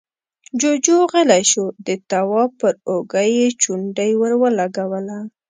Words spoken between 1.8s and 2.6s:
د تواب